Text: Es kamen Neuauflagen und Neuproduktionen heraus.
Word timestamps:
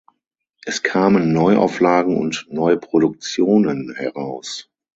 Es 0.65 0.81
kamen 0.81 1.31
Neuauflagen 1.31 2.17
und 2.17 2.47
Neuproduktionen 2.49 3.93
heraus. 3.95 4.67